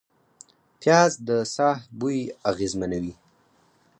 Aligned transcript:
پیاز 0.79 1.11
د 1.27 1.29
ساه 1.55 1.77
بوی 1.99 2.19
اغېزمنوي 2.49 3.13